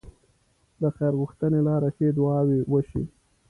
د 0.81 0.83
خير 0.95 1.13
غوښتنې 1.21 1.59
لاره 1.67 1.89
ښې 1.95 2.07
دعاوې 2.17 2.59
وشي. 2.71 3.03